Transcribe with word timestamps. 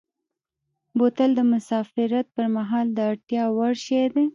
بوتل 0.97 1.31
د 1.35 1.41
مسافرت 1.53 2.25
پر 2.35 2.45
مهال 2.55 2.87
د 2.93 2.97
اړتیا 3.11 3.43
وړ 3.57 3.73
شی 3.85 4.01
دی. 4.13 4.25